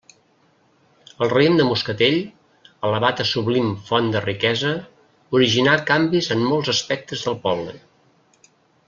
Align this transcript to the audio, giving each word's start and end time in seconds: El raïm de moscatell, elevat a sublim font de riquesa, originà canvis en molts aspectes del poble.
El 1.25 1.29
raïm 1.33 1.57
de 1.59 1.65
moscatell, 1.67 2.17
elevat 2.89 3.21
a 3.23 3.27
sublim 3.33 3.69
font 3.91 4.09
de 4.15 4.23
riquesa, 4.25 4.73
originà 5.41 5.77
canvis 5.93 6.31
en 6.37 6.43
molts 6.51 6.73
aspectes 6.75 7.27
del 7.29 7.39
poble. 7.45 7.77